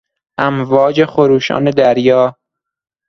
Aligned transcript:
امواج 0.39 1.05
خروشان 1.05 1.63
دریا 1.71 2.35